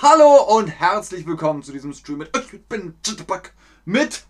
[0.00, 3.50] Hallo und herzlich willkommen zu diesem Stream mit ich bin Jitterbug
[3.84, 4.26] mit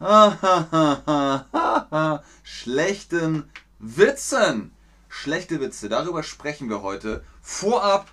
[2.42, 4.72] schlechten Witzen.
[5.08, 7.24] Schlechte Witze, darüber sprechen wir heute.
[7.40, 8.10] Vorab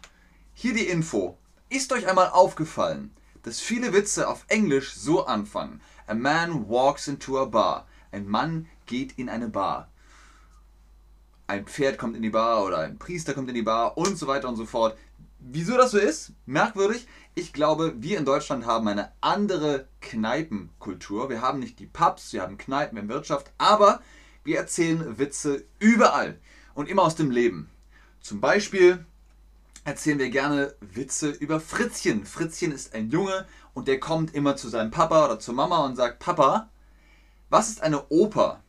[0.54, 1.38] hier die Info.
[1.76, 3.14] Ist euch einmal aufgefallen,
[3.44, 5.82] dass viele Witze auf Englisch so anfangen?
[6.08, 7.86] A man walks into a bar.
[8.13, 9.91] Ein Mann geht in eine Bar.
[11.48, 14.26] Ein Pferd kommt in die Bar oder ein Priester kommt in die Bar und so
[14.26, 14.98] weiter und so fort.
[15.40, 16.32] Wieso das so ist?
[16.46, 17.08] Merkwürdig.
[17.34, 21.30] Ich glaube, wir in Deutschland haben eine andere Kneipenkultur.
[21.30, 24.02] Wir haben nicht die Pubs, wir haben Kneipen in Wirtschaft, aber
[24.46, 26.40] wir erzählen Witze überall
[26.73, 27.70] und immer aus dem Leben.
[28.21, 29.05] Zum Beispiel
[29.85, 32.26] erzählen wir gerne Witze über Fritzchen.
[32.26, 35.96] Fritzchen ist ein Junge und der kommt immer zu seinem Papa oder zur Mama und
[35.96, 36.70] sagt, Papa,
[37.49, 38.62] was ist eine Oper?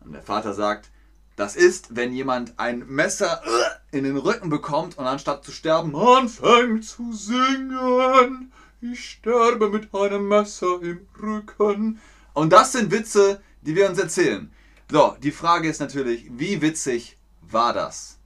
[0.00, 0.90] Und der Vater sagt,
[1.36, 5.94] das ist, wenn jemand ein Messer äh, in den Rücken bekommt und anstatt zu sterben
[5.94, 8.52] anfängt zu singen.
[8.80, 12.00] Ich sterbe mit einem Messer im Rücken.
[12.32, 14.52] Und das sind Witze, die wir uns erzählen.
[14.90, 18.18] So, die Frage ist natürlich, wie witzig war das?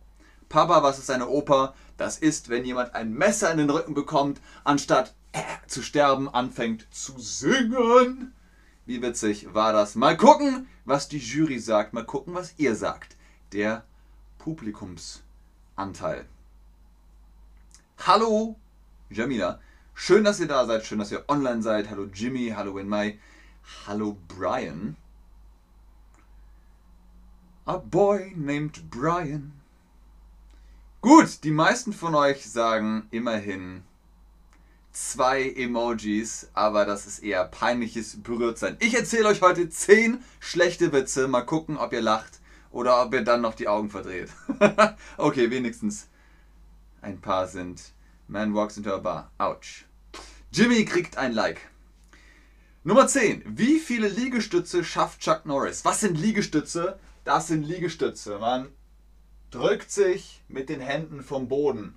[0.48, 1.74] Papa, was ist eine Oper?
[1.96, 6.86] Das ist, wenn jemand ein Messer in den Rücken bekommt, anstatt äh, zu sterben, anfängt
[6.90, 8.34] zu singen.
[8.84, 9.94] Wie witzig war das?
[9.94, 11.92] Mal gucken, was die Jury sagt.
[11.92, 13.16] Mal gucken, was ihr sagt.
[13.52, 13.84] Der
[14.38, 16.26] Publikumsanteil.
[17.98, 18.56] Hallo,
[19.10, 19.60] Jamila.
[19.94, 20.84] Schön, dass ihr da seid.
[20.84, 21.90] Schön, dass ihr online seid.
[21.90, 22.52] Hallo Jimmy.
[22.56, 23.18] Hallo Winmai.
[23.86, 24.96] Hallo Brian.
[27.64, 29.61] A boy named Brian.
[31.02, 33.82] Gut, die meisten von euch sagen immerhin
[34.92, 38.76] zwei Emojis, aber das ist eher peinliches Berührtsein.
[38.78, 41.26] Ich erzähle euch heute 10 schlechte Witze.
[41.26, 42.38] Mal gucken, ob ihr lacht
[42.70, 44.28] oder ob ihr dann noch die Augen verdreht.
[45.16, 46.06] okay, wenigstens
[47.00, 47.82] ein paar sind.
[48.28, 49.32] Man walks into a bar.
[49.38, 49.84] Ouch.
[50.52, 51.62] Jimmy kriegt ein Like.
[52.84, 53.42] Nummer 10.
[53.44, 55.84] Wie viele Liegestütze schafft Chuck Norris?
[55.84, 57.00] Was sind Liegestütze?
[57.24, 58.38] Das sind Liegestütze.
[58.38, 58.68] Man
[59.52, 61.94] drückt sich mit den Händen vom Boden.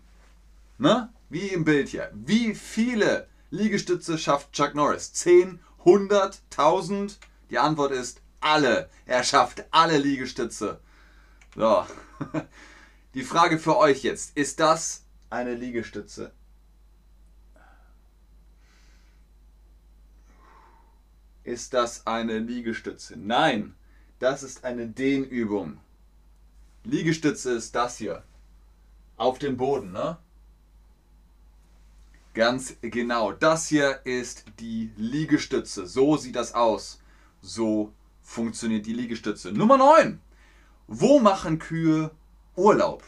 [0.77, 1.09] Ne?
[1.29, 2.11] Wie im Bild hier.
[2.13, 5.13] Wie viele Liegestütze schafft Chuck Norris?
[5.13, 7.17] 10, 100, 1000?
[7.49, 8.89] Die Antwort ist alle.
[9.05, 10.79] Er schafft alle Liegestütze.
[11.55, 11.85] So.
[13.13, 14.35] Die Frage für euch jetzt.
[14.37, 16.33] Ist das eine Liegestütze?
[21.45, 23.15] Ist das eine Liegestütze?
[23.17, 23.75] Nein,
[24.19, 25.79] das ist eine Dehnübung.
[26.85, 28.23] Liegestütze ist das hier.
[29.17, 30.17] Auf dem Boden, ne?
[32.33, 33.31] Ganz genau.
[33.31, 35.87] Das hier ist die Liegestütze.
[35.87, 37.01] So sieht das aus.
[37.41, 39.51] So funktioniert die Liegestütze.
[39.51, 40.19] Nummer 9.
[40.87, 42.11] Wo machen Kühe
[42.55, 43.03] Urlaub?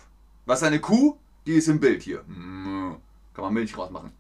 [0.45, 1.17] Was ist eine Kuh?
[1.45, 2.23] Die ist im Bild hier.
[2.23, 4.11] Kann man Milch rausmachen.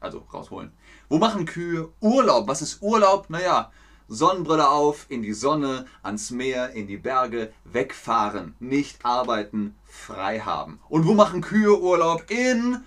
[0.00, 0.72] Also rausholen.
[1.08, 2.48] Wo machen Kühe Urlaub?
[2.48, 3.28] Was ist Urlaub?
[3.28, 3.70] Naja,
[4.12, 10.80] Sonnenbrille auf, in die Sonne, ans Meer, in die Berge, wegfahren, nicht arbeiten, frei haben.
[10.88, 12.28] Und wo machen Kühe Urlaub?
[12.28, 12.84] In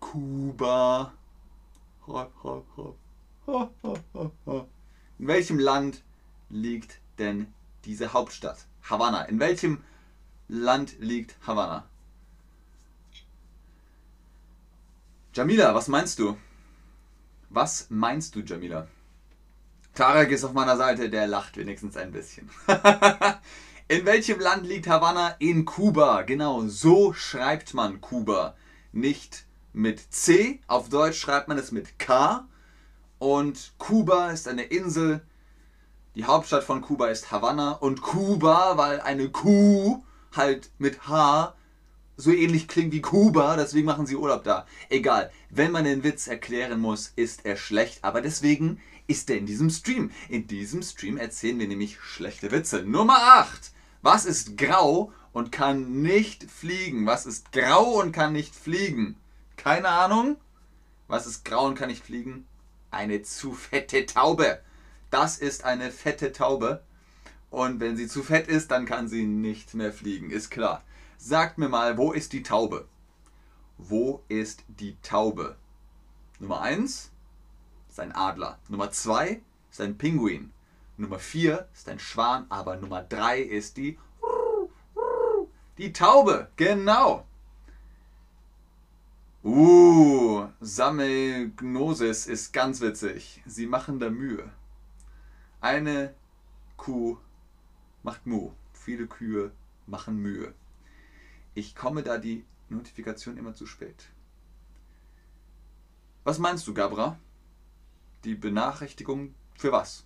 [0.00, 1.12] Kuba.
[5.18, 6.02] In welchem Land
[6.48, 7.52] liegt denn
[7.84, 8.64] diese Hauptstadt?
[8.88, 9.24] Havanna.
[9.24, 9.84] In welchem
[10.48, 11.84] Land liegt Havanna?
[15.34, 16.38] Jamila, was meinst du?
[17.50, 18.88] Was meinst du, Jamila?
[19.94, 22.50] Tarek ist auf meiner Seite, der lacht wenigstens ein bisschen.
[23.88, 25.34] In welchem Land liegt Havanna?
[25.40, 26.22] In Kuba.
[26.22, 28.54] Genau, so schreibt man Kuba.
[28.92, 30.60] Nicht mit C.
[30.68, 32.46] Auf Deutsch schreibt man es mit K.
[33.18, 35.22] Und Kuba ist eine Insel.
[36.14, 37.72] Die Hauptstadt von Kuba ist Havanna.
[37.72, 40.02] Und Kuba, weil eine Kuh
[40.36, 41.54] halt mit H
[42.16, 44.66] so ähnlich klingt wie Kuba, deswegen machen sie Urlaub da.
[44.88, 48.04] Egal, wenn man den Witz erklären muss, ist er schlecht.
[48.04, 50.12] Aber deswegen ist er in diesem Stream.
[50.28, 52.84] In diesem Stream erzählen wir nämlich schlechte Witze.
[52.84, 53.72] Nummer 8.
[54.02, 57.06] Was ist grau und kann nicht fliegen?
[57.06, 59.16] Was ist grau und kann nicht fliegen?
[59.56, 60.36] Keine Ahnung.
[61.08, 62.46] Was ist grau und kann nicht fliegen?
[62.92, 64.60] Eine zu fette Taube.
[65.10, 66.84] Das ist eine fette Taube.
[67.50, 70.84] Und wenn sie zu fett ist, dann kann sie nicht mehr fliegen, ist klar.
[71.18, 72.86] Sagt mir mal, wo ist die Taube?
[73.76, 75.56] Wo ist die Taube?
[76.38, 77.10] Nummer 1
[77.90, 78.58] ist ein Adler.
[78.68, 80.52] Nummer 2 ist ein Pinguin.
[80.96, 82.46] Nummer 4 ist ein Schwan.
[82.48, 83.98] Aber Nummer 3 ist die...
[85.76, 87.26] Die Taube, genau.
[89.42, 93.42] Uh, Sammelgnosis ist ganz witzig.
[93.46, 94.50] Sie machen da Mühe.
[95.60, 96.14] Eine
[96.76, 97.16] Kuh
[98.02, 98.52] macht Mu.
[98.72, 99.50] Viele Kühe
[99.86, 100.54] machen Mühe.
[101.54, 104.10] Ich komme da die Notifikation immer zu spät.
[106.24, 107.18] Was meinst du, Gabra?
[108.24, 110.04] Die Benachrichtigung für was?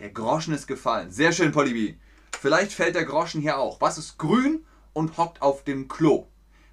[0.00, 1.12] Der Groschen ist gefallen.
[1.12, 2.00] Sehr schön, Polybi.
[2.40, 3.80] Vielleicht fällt der Groschen hier auch.
[3.80, 6.26] Was ist grün und hockt auf dem Klo?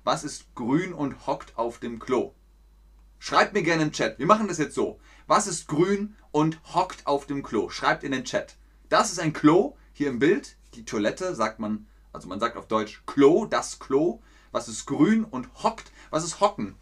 [0.03, 2.33] Was ist grün und hockt auf dem Klo?
[3.19, 4.17] Schreibt mir gerne im Chat.
[4.17, 4.99] Wir machen das jetzt so.
[5.27, 7.69] Was ist grün und hockt auf dem Klo?
[7.69, 8.57] Schreibt in den Chat.
[8.87, 10.57] Das ist ein Klo, hier im Bild.
[10.73, 14.23] Die Toilette sagt man, also man sagt auf Deutsch Klo, das Klo.
[14.51, 15.91] Was ist grün und hockt?
[16.09, 16.75] Was ist hocken?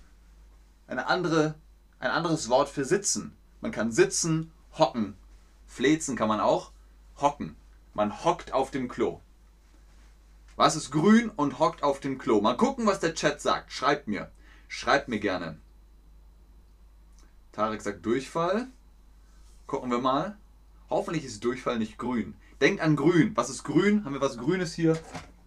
[0.87, 1.55] Eine andere,
[1.99, 3.35] ein anderes Wort für sitzen.
[3.67, 5.17] Man kann sitzen, hocken.
[5.65, 6.71] Flezen kann man auch.
[7.19, 7.57] Hocken.
[7.93, 9.19] Man hockt auf dem Klo.
[10.55, 12.39] Was ist grün und hockt auf dem Klo?
[12.39, 13.73] Mal gucken, was der Chat sagt.
[13.73, 14.31] Schreibt mir.
[14.69, 15.57] Schreibt mir gerne.
[17.51, 18.67] Tarek sagt Durchfall.
[19.65, 20.37] Gucken wir mal.
[20.89, 22.35] Hoffentlich ist Durchfall nicht grün.
[22.61, 23.35] Denkt an grün.
[23.35, 24.05] Was ist grün?
[24.05, 24.97] Haben wir was Grünes hier?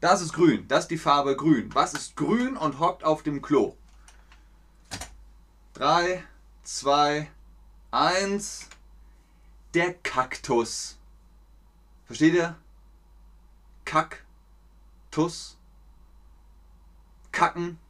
[0.02, 0.68] Das ist grün.
[0.68, 1.70] Das ist die Farbe grün.
[1.72, 3.78] Was ist grün und hockt auf dem Klo?
[5.72, 6.22] 3,
[6.64, 7.30] 2,
[7.92, 8.68] 1.
[9.74, 10.96] Der Kaktus.
[12.04, 12.56] Versteht ihr?
[13.84, 15.56] Kaktus.
[17.32, 17.80] Kacken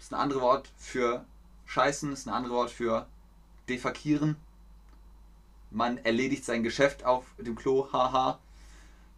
[0.00, 1.24] ist ein anderes Wort für
[1.66, 3.06] Scheißen, ist ein anderes Wort für
[3.68, 4.34] Defakieren.
[5.70, 8.40] Man erledigt sein Geschäft auf dem Klo, haha.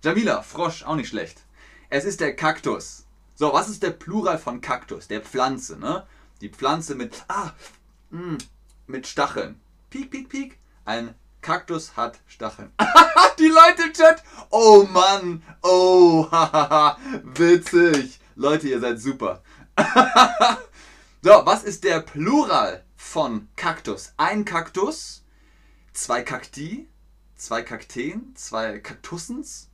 [0.02, 1.40] Jamila, Frosch, auch nicht schlecht.
[1.88, 3.06] Es ist der Kaktus.
[3.34, 5.08] So, was ist der Plural von Kaktus?
[5.08, 6.06] Der Pflanze, ne?
[6.42, 7.52] Die Pflanze mit, ah,
[8.10, 8.38] mh, mm,
[8.88, 9.58] mit Stacheln.
[9.90, 10.58] Piek, piek, piek.
[10.84, 12.72] Ein Kaktus hat Stacheln.
[13.38, 14.22] Die Leute im Chat.
[14.50, 15.42] Oh Mann.
[15.62, 16.98] Oh, hahaha.
[17.24, 18.20] Witzig.
[18.34, 19.42] Leute, ihr seid super.
[21.22, 24.12] so, was ist der Plural von Kaktus?
[24.18, 25.24] Ein Kaktus,
[25.94, 26.88] zwei Kakti,
[27.36, 29.70] zwei Kakteen, zwei Kaktussens,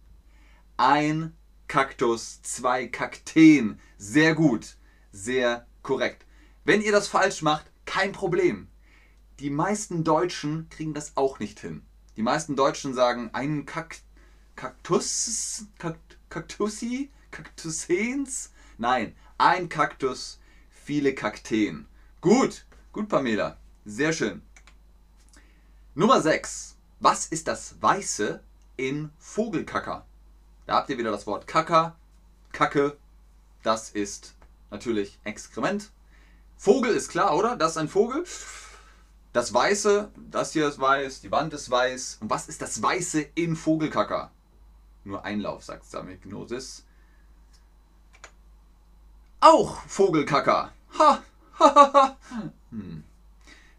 [0.76, 1.34] ein
[1.66, 3.80] Kaktus, zwei Kakteen.
[3.98, 4.76] Sehr gut.
[5.10, 6.24] Sehr korrekt.
[6.64, 8.68] Wenn ihr das falsch macht, kein Problem.
[9.40, 11.82] Die meisten Deutschen kriegen das auch nicht hin.
[12.16, 13.96] Die meisten Deutschen sagen einen Kak
[14.54, 15.98] Kaktus, Kak
[17.32, 18.52] Kaktusens.
[18.78, 20.38] Nein, ein Kaktus,
[20.70, 21.88] viele Kakteen.
[22.20, 23.58] Gut, gut, Pamela.
[23.84, 24.40] Sehr schön.
[25.96, 26.76] Nummer 6.
[27.00, 28.40] Was ist das Weiße
[28.76, 30.06] in Vogelkacker?
[30.66, 31.96] Da habt ihr wieder das Wort Kacker,
[32.52, 32.96] Kacke.
[33.64, 34.34] Das ist
[34.70, 35.90] natürlich Exkrement.
[36.56, 37.56] Vogel ist klar, oder?
[37.56, 38.24] Das ist ein Vogel.
[39.34, 42.18] Das Weiße, das hier ist weiß, die Wand ist weiß.
[42.20, 44.30] Und was ist das Weiße in Vogelkacker?
[45.02, 46.84] Nur Einlauf, sagt Samignosis.
[49.40, 50.72] Auch Vogelkacker.
[51.00, 51.22] Ha,
[51.58, 52.16] ha, ha, ha.
[52.70, 53.02] Hm.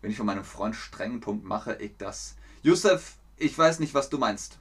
[0.01, 2.35] Wenn ich von meinem Freund strengen Punkt mache, ich das.
[2.61, 4.59] Josef, ich weiß nicht, was du meinst.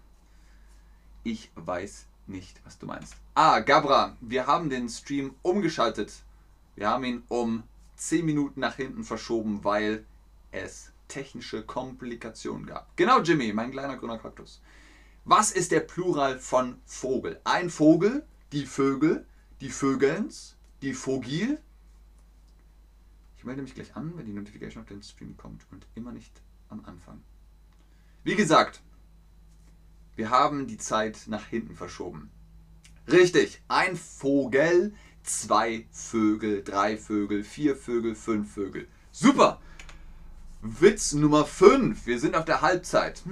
[1.24, 3.16] Ich weiß nicht, was du meinst.
[3.34, 6.12] Ah, Gabra, wir haben den Stream umgeschaltet.
[6.76, 7.64] Wir haben ihn um
[7.96, 10.04] 10 Minuten nach hinten verschoben, weil
[10.54, 12.96] es technische Komplikationen gab.
[12.96, 14.62] Genau, Jimmy, mein kleiner grüner Kaktus.
[15.24, 17.40] Was ist der Plural von Vogel?
[17.44, 19.26] Ein Vogel, die Vögel,
[19.60, 21.58] die Vögelns, die Vogil.
[23.36, 26.40] Ich melde mich gleich an, wenn die Notification auf den Stream kommt und immer nicht
[26.68, 27.22] am Anfang.
[28.22, 28.82] Wie gesagt,
[30.16, 32.30] wir haben die Zeit nach hinten verschoben.
[33.06, 38.88] Richtig, ein Vogel, zwei Vögel, drei Vögel, vier Vögel, fünf Vögel.
[39.10, 39.60] Super!
[40.66, 42.06] Witz Nummer 5.
[42.06, 43.22] Wir sind auf der Halbzeit.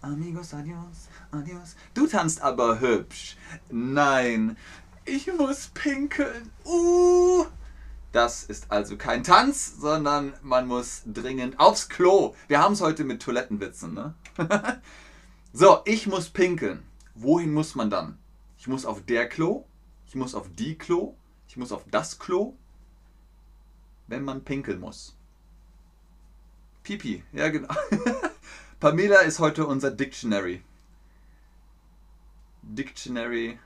[0.00, 1.76] Amigos, adios, adios.
[1.94, 3.36] Du tanzt aber hübsch.
[3.70, 4.56] Nein,
[5.04, 6.50] ich muss pinkeln.
[6.64, 7.44] Uh.
[8.10, 12.34] Das ist also kein Tanz, sondern man muss dringend aufs Klo.
[12.48, 14.14] Wir haben es heute mit Toilettenwitzen, ne?
[15.52, 16.82] so, ich muss pinkeln.
[17.14, 18.18] Wohin muss man dann?
[18.58, 19.64] Ich muss auf der Klo,
[20.08, 21.14] ich muss auf die Klo,
[21.46, 22.56] ich muss auf das Klo,
[24.08, 25.16] wenn man pinkeln muss.
[26.82, 27.72] Pipi, ja genau.
[28.80, 30.62] Pamela ist heute unser Dictionary.
[32.62, 33.58] Dictionary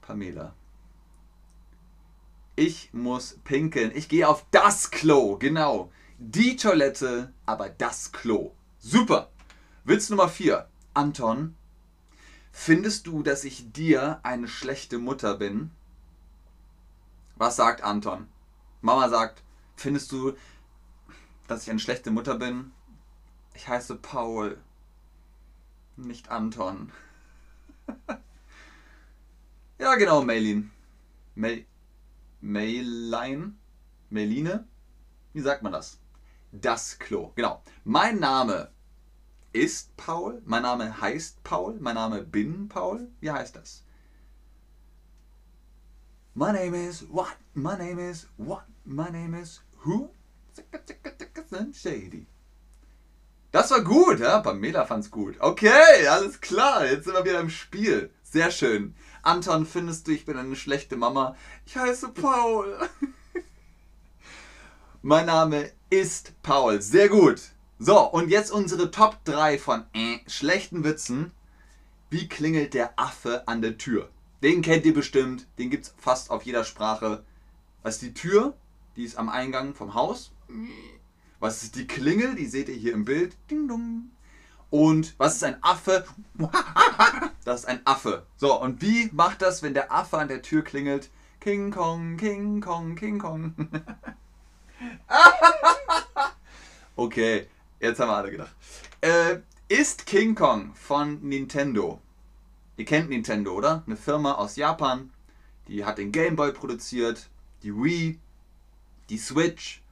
[0.00, 0.54] Pamela.
[2.54, 3.92] Ich muss pinkeln.
[3.94, 5.36] Ich gehe auf das Klo.
[5.36, 5.92] Genau.
[6.18, 8.52] Die Toilette, aber das Klo.
[8.78, 9.30] Super.
[9.84, 10.66] Witz Nummer 4.
[10.94, 11.54] Anton,
[12.50, 15.70] findest du, dass ich dir eine schlechte Mutter bin?
[17.36, 18.28] Was sagt Anton?
[18.80, 19.42] Mama sagt,
[19.76, 20.32] findest du,
[21.46, 22.72] dass ich eine schlechte Mutter bin.
[23.54, 24.58] Ich heiße Paul,
[25.96, 26.92] nicht Anton.
[29.78, 30.70] ja, genau, Maylin.
[31.34, 31.64] Mel
[32.40, 33.54] Mailine,
[34.10, 34.66] Mailine,
[35.32, 35.98] wie sagt man das?
[36.52, 37.62] Das Klo, genau.
[37.84, 38.70] Mein Name
[39.52, 43.10] ist Paul, mein Name heißt Paul, mein Name bin Paul.
[43.20, 43.84] Wie heißt das?
[46.34, 47.36] My name is what?
[47.54, 48.64] My name is what?
[48.84, 50.10] My name is who?
[51.72, 52.26] Shady.
[53.52, 54.40] Das war gut, ja?
[54.40, 55.36] Pamela fand's gut.
[55.40, 58.10] Okay, alles klar, jetzt sind wir wieder im Spiel.
[58.22, 58.94] Sehr schön.
[59.22, 61.36] Anton, findest du, ich bin eine schlechte Mama?
[61.64, 62.78] Ich heiße Paul.
[65.02, 66.82] mein Name ist Paul.
[66.82, 67.40] Sehr gut.
[67.78, 71.32] So, und jetzt unsere Top 3 von äh, schlechten Witzen.
[72.10, 74.10] Wie klingelt der Affe an der Tür?
[74.42, 77.24] Den kennt ihr bestimmt, den gibt es fast auf jeder Sprache.
[77.82, 78.54] Was ist die Tür?
[78.96, 80.30] Die ist am Eingang vom Haus.
[81.40, 82.34] Was ist die Klingel?
[82.34, 83.36] Die seht ihr hier im Bild.
[84.70, 86.04] Und was ist ein Affe?
[87.44, 88.26] Das ist ein Affe.
[88.38, 91.10] So, und wie macht das, wenn der Affe an der Tür klingelt?
[91.38, 93.54] King Kong, King Kong, King Kong.
[96.96, 97.46] okay,
[97.78, 98.52] jetzt haben wir alle gedacht.
[99.00, 99.38] Äh,
[99.68, 102.00] ist King Kong von Nintendo
[102.78, 103.82] Ihr kennt Nintendo, oder?
[103.86, 105.10] Eine Firma aus Japan,
[105.66, 107.30] die hat den Game Boy produziert,
[107.62, 108.18] die Wii,
[109.08, 109.82] die Switch,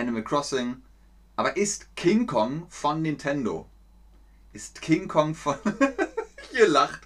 [0.00, 0.82] Animal Crossing.
[1.36, 3.66] Aber ist King Kong von Nintendo?
[4.52, 5.56] Ist King Kong von.
[6.52, 7.00] Ihr lacht.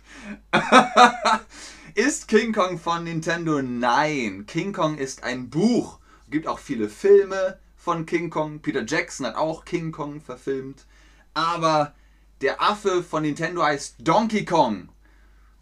[1.94, 3.60] ist King Kong von Nintendo?
[3.60, 4.46] Nein.
[4.46, 5.98] King Kong ist ein Buch.
[6.24, 8.60] Es gibt auch viele Filme von King Kong.
[8.60, 10.86] Peter Jackson hat auch King Kong verfilmt.
[11.34, 11.92] Aber
[12.40, 14.88] der Affe von Nintendo heißt Donkey Kong.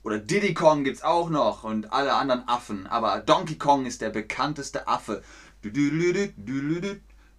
[0.03, 2.87] Oder Diddy Kong gibt es auch noch und alle anderen Affen.
[2.87, 5.23] Aber Donkey Kong ist der bekannteste Affe.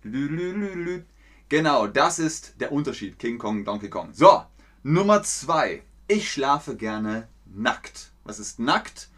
[0.03, 3.19] Genau, das ist der Unterschied.
[3.19, 4.10] King Kong, Donkey Kong.
[4.13, 4.43] So,
[4.83, 5.83] Nummer zwei.
[6.07, 8.12] Ich schlafe gerne nackt.
[8.24, 9.10] Was ist nackt?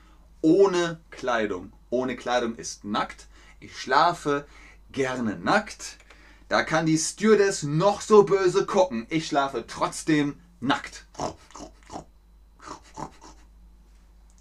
[0.41, 1.73] Ohne Kleidung.
[1.89, 3.27] Ohne Kleidung ist nackt.
[3.59, 4.45] Ich schlafe
[4.91, 5.97] gerne nackt.
[6.49, 9.07] Da kann die Stewardess noch so böse gucken.
[9.09, 11.05] Ich schlafe trotzdem nackt.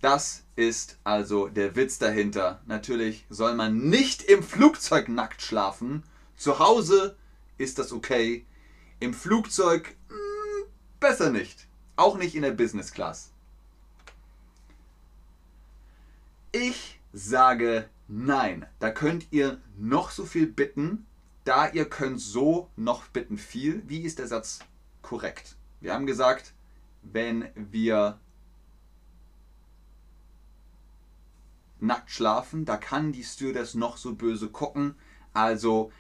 [0.03, 2.61] Das ist also der Witz dahinter.
[2.67, 6.03] Natürlich soll man nicht im Flugzeug nackt schlafen.
[6.45, 7.17] Zu Hause
[7.57, 8.45] ist das okay.
[9.01, 10.69] Im Flugzeug mh, hm,
[11.01, 11.69] besser nicht.
[11.97, 13.33] Auch nicht in der Business Class.
[16.53, 18.67] Ich sage nein.
[18.79, 21.07] Da könnt ihr noch so viel bitten.
[21.45, 23.83] Da ihr könnt so noch bitten viel.
[23.87, 24.59] Wie ist der Satz
[25.01, 25.57] korrekt?
[25.81, 26.53] Wir haben gesagt,
[27.01, 28.19] wenn wir
[31.81, 32.67] nackt schlafen.
[32.67, 34.95] Da kann die Stewardess noch so böse gucken.
[35.33, 35.91] Also,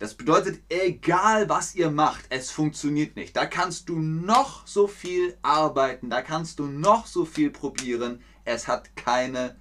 [0.00, 3.36] das bedeutet, egal was ihr macht, es funktioniert nicht.
[3.36, 8.22] Da kannst du noch so viel arbeiten, da kannst du noch so viel probieren.
[8.46, 9.56] Es hat keine,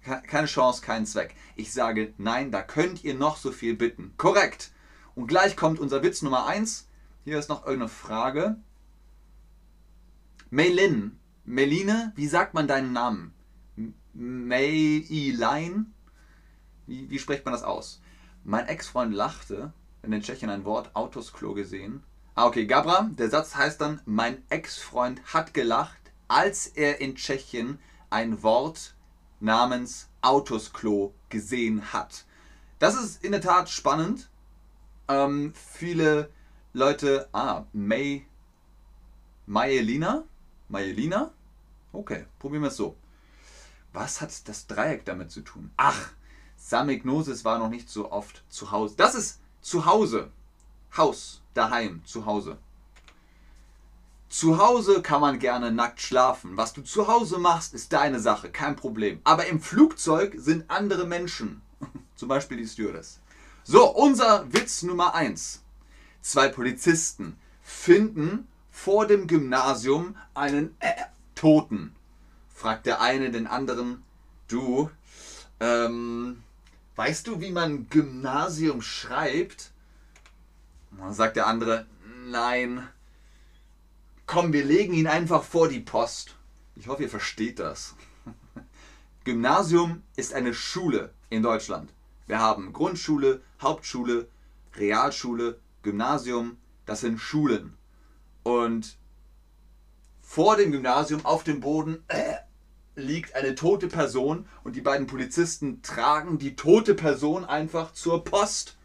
[0.00, 1.34] keine Chance, keinen Zweck.
[1.54, 4.14] Ich sage, nein, da könnt ihr noch so viel bitten.
[4.16, 4.72] Korrekt.
[5.14, 6.88] Und gleich kommt unser Witz Nummer 1.
[7.26, 8.56] Hier ist noch irgendeine Frage.
[10.48, 13.34] Meilin, Meline, wie sagt man deinen Namen?
[14.14, 15.92] Meilein.
[16.86, 18.00] Wie, wie spricht man das aus?
[18.46, 19.72] Mein Ex-Freund lachte,
[20.02, 22.02] in den Tschechien ein Wort Autosklo gesehen.
[22.34, 27.78] Ah, okay, Gabra, der Satz heißt dann, mein Ex-Freund hat gelacht, als er in Tschechien
[28.10, 28.94] ein Wort
[29.40, 32.26] namens Autosklo gesehen hat.
[32.78, 34.28] Das ist in der Tat spannend.
[35.08, 36.28] Ähm, viele
[36.74, 38.26] Leute, ah, May,
[39.46, 40.24] Mayelina?
[40.68, 41.32] Mayelina?
[41.94, 42.94] Okay, probieren wir es so.
[43.94, 45.70] Was hat das Dreieck damit zu tun?
[45.78, 46.10] Ach,
[46.64, 48.94] Samignosis war noch nicht so oft zu Hause.
[48.96, 50.30] Das ist zu Hause.
[50.96, 52.58] Haus, daheim, zu Hause.
[54.28, 56.56] Zu Hause kann man gerne nackt schlafen.
[56.56, 59.20] Was du zu Hause machst, ist deine Sache, kein Problem.
[59.24, 61.62] Aber im Flugzeug sind andere Menschen.
[62.16, 63.20] Zum Beispiel die Stewardess.
[63.62, 65.62] So, unser Witz Nummer 1.
[66.22, 70.92] Zwei Polizisten finden vor dem Gymnasium einen äh,
[71.34, 71.94] Toten
[72.54, 74.02] fragt der eine den anderen,
[74.48, 74.88] du,
[75.60, 76.42] ähm,
[76.96, 79.70] weißt du, wie man Gymnasium schreibt?
[80.90, 81.86] Und dann sagt der andere,
[82.26, 82.88] nein.
[84.26, 86.34] Komm, wir legen ihn einfach vor die Post.
[86.76, 87.94] Ich hoffe, ihr versteht das.
[89.24, 91.92] Gymnasium ist eine Schule in Deutschland.
[92.26, 94.28] Wir haben Grundschule, Hauptschule,
[94.76, 96.56] Realschule, Gymnasium.
[96.86, 97.76] Das sind Schulen.
[98.42, 98.96] Und
[100.22, 102.34] vor dem Gymnasium auf dem Boden äh,
[102.96, 108.76] liegt eine tote Person und die beiden Polizisten tragen die tote Person einfach zur Post,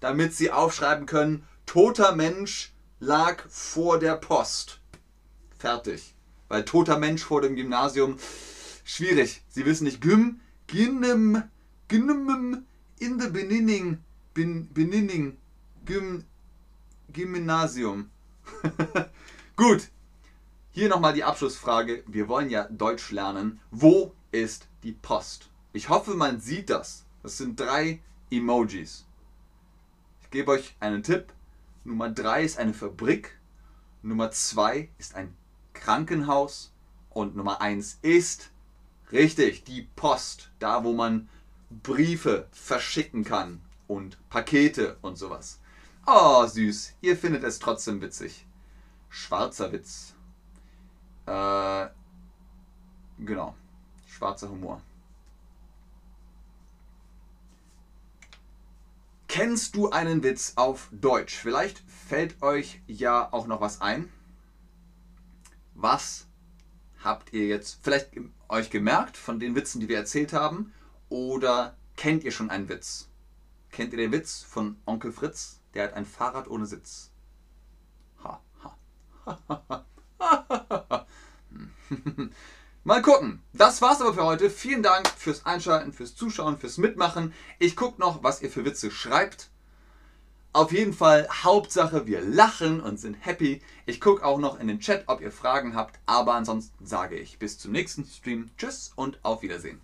[0.00, 4.80] damit sie aufschreiben können, toter Mensch lag vor der Post.
[5.58, 6.14] Fertig.
[6.48, 8.18] Weil toter Mensch vor dem Gymnasium,
[8.84, 9.42] schwierig.
[9.48, 11.42] Sie wissen nicht, Gym, Gym,
[11.88, 12.64] Gnmm
[13.00, 13.98] in the beginning,
[14.34, 15.36] bin, beginning,
[15.84, 16.24] Gym,
[17.12, 18.10] Gymnasium.
[19.56, 19.88] Gut,
[20.78, 22.04] hier nochmal die Abschlussfrage.
[22.06, 23.58] Wir wollen ja Deutsch lernen.
[23.72, 25.50] Wo ist die Post?
[25.72, 27.04] Ich hoffe, man sieht das.
[27.20, 29.04] Das sind drei Emojis.
[30.22, 31.32] Ich gebe euch einen Tipp.
[31.82, 33.36] Nummer drei ist eine Fabrik.
[34.02, 35.36] Nummer zwei ist ein
[35.72, 36.72] Krankenhaus.
[37.10, 38.52] Und Nummer eins ist
[39.10, 40.52] richtig die Post.
[40.60, 41.28] Da, wo man
[41.70, 45.58] Briefe verschicken kann und Pakete und sowas.
[46.06, 46.94] Oh, süß.
[47.00, 48.46] Ihr findet es trotzdem witzig.
[49.08, 50.14] Schwarzer Witz.
[51.28, 51.90] Äh,
[53.18, 53.54] genau.
[54.06, 54.80] Schwarzer Humor.
[59.26, 61.36] Kennst du einen Witz auf Deutsch?
[61.36, 64.10] Vielleicht fällt euch ja auch noch was ein.
[65.74, 66.26] Was
[67.04, 68.12] habt ihr jetzt vielleicht
[68.48, 70.72] euch gemerkt von den Witzen, die wir erzählt haben?
[71.10, 73.10] Oder kennt ihr schon einen Witz?
[73.70, 75.60] Kennt ihr den Witz von Onkel Fritz?
[75.74, 77.12] Der hat ein Fahrrad ohne Sitz.
[78.24, 78.40] Ha,
[79.28, 79.84] ha.
[82.84, 83.42] Mal gucken.
[83.52, 84.50] Das war's aber für heute.
[84.50, 87.34] Vielen Dank fürs Einschalten, fürs Zuschauen, fürs Mitmachen.
[87.58, 89.50] Ich gucke noch, was ihr für Witze schreibt.
[90.52, 93.60] Auf jeden Fall, Hauptsache, wir lachen und sind happy.
[93.86, 95.98] Ich gucke auch noch in den Chat, ob ihr Fragen habt.
[96.06, 98.50] Aber ansonsten sage ich bis zum nächsten Stream.
[98.56, 99.80] Tschüss und auf Wiedersehen.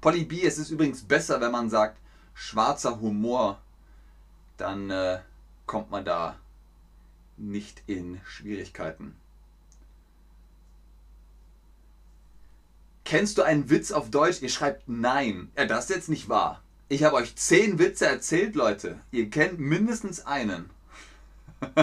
[0.00, 1.98] Polly B, es ist übrigens besser, wenn man sagt
[2.34, 3.60] schwarzer Humor.
[4.56, 5.20] Dann äh,
[5.72, 6.38] kommt man da
[7.38, 9.16] nicht in Schwierigkeiten.
[13.06, 14.42] Kennst du einen Witz auf Deutsch?
[14.42, 15.50] Ihr schreibt nein.
[15.56, 16.62] Ja, das ist jetzt nicht wahr.
[16.90, 19.00] Ich habe euch zehn Witze erzählt, Leute.
[19.12, 20.68] Ihr kennt mindestens einen.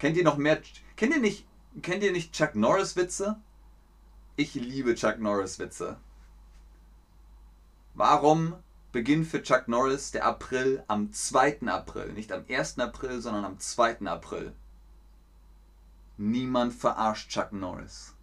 [0.00, 0.60] kennt ihr noch mehr?
[0.96, 1.46] Kennt ihr nicht?
[1.82, 3.40] Kennt ihr nicht Chuck Norris Witze?
[4.34, 5.98] Ich liebe Chuck Norris Witze.
[7.94, 8.56] Warum
[8.92, 11.58] beginnt für Chuck Norris der April am 2.
[11.66, 12.12] April?
[12.12, 12.78] Nicht am 1.
[12.78, 14.06] April, sondern am 2.
[14.06, 14.52] April.
[16.16, 18.14] Niemand verarscht Chuck Norris.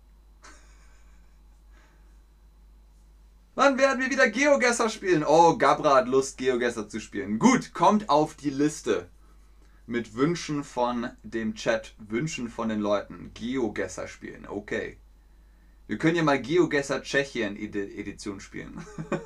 [3.55, 5.23] Wann werden wir wieder Geogesser spielen?
[5.25, 7.39] Oh, Gabra hat Lust, Geogesser zu spielen.
[7.39, 9.07] Gut, kommt auf die Liste.
[9.87, 13.29] Mit Wünschen von dem Chat, Wünschen von den Leuten.
[13.35, 14.97] Geogesser spielen, okay.
[15.87, 18.83] Wir können ja mal GeoGuessr Tschechien Edition spielen.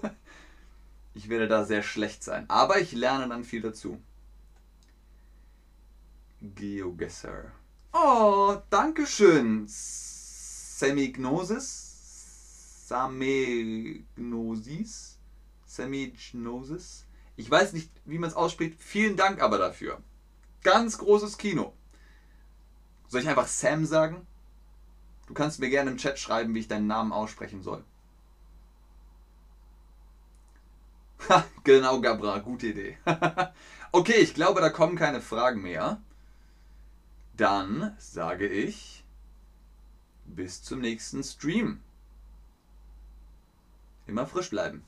[1.13, 2.45] ich werde da sehr schlecht sein.
[2.49, 4.01] Aber ich lerne dann viel dazu.
[6.41, 7.51] GeoGuessr.
[7.91, 9.65] Oh, danke schön.
[10.79, 11.89] Semignosis?
[12.87, 14.07] Samegnosis?
[15.65, 17.05] Semignosis?
[17.35, 18.81] Ich weiß nicht, wie man es ausspricht.
[18.81, 20.01] Vielen Dank aber dafür.
[20.63, 21.73] Ganz großes Kino.
[23.07, 24.25] Soll ich einfach Sam sagen?
[25.27, 27.83] Du kannst mir gerne im Chat schreiben, wie ich deinen Namen aussprechen soll.
[31.18, 31.18] Ha,
[31.63, 32.97] genau, Gabra, gute Idee.
[33.91, 36.01] okay, ich glaube, da kommen keine Fragen mehr.
[37.35, 39.03] Dann sage ich
[40.25, 41.81] bis zum nächsten Stream.
[44.07, 44.83] Immer frisch bleiben.